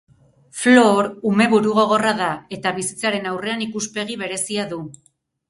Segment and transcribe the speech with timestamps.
[0.61, 4.83] Floor ume burugogorra da eta bizitzaren aurrean ikuspegi berezia du.